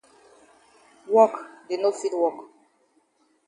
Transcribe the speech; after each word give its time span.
Wok 1.13 1.33
dey 1.67 1.79
no 1.81 1.89
fit 1.99 2.13
wok. 2.21 2.37